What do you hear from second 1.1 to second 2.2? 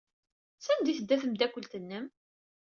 tmeddakelt-nnem?